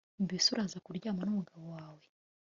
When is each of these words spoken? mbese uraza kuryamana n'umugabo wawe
mbese 0.25 0.45
uraza 0.53 0.83
kuryamana 0.85 1.27
n'umugabo 1.27 1.63
wawe 1.73 2.03